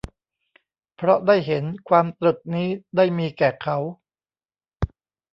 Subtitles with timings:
[0.95, 3.77] เพราะได้เห็น ความตรึกนี้ ได้มีแก่เขา